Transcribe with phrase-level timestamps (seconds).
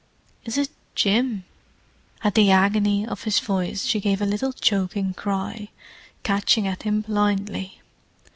[0.45, 1.43] "Is it Jim?"
[2.23, 5.69] At the agony of his voice she gave a little choking cry,
[6.23, 7.81] catching at him blindly.